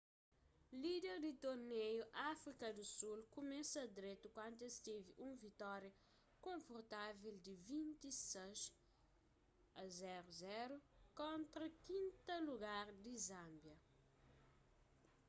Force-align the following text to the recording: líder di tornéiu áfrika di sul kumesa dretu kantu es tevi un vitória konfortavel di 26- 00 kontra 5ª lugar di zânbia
líder 0.83 1.17
di 1.25 1.31
tornéiu 1.43 2.03
áfrika 2.31 2.67
di 2.77 2.85
sul 2.97 3.19
kumesa 3.35 3.81
dretu 3.97 4.27
kantu 4.39 4.61
es 4.69 4.75
tevi 4.87 5.11
un 5.27 5.31
vitória 5.45 5.93
konfortavel 6.45 7.35
di 7.45 7.53
26- 7.69 8.59
00 9.97 10.73
kontra 11.21 11.65
5ª 11.87 12.35
lugar 12.49 12.85
di 13.03 13.13
zânbia 13.27 13.77